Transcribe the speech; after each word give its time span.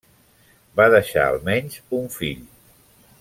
Va 0.79 0.87
deixar 0.95 1.27
almenys 1.33 1.77
un 2.01 2.09
fill. 2.19 2.43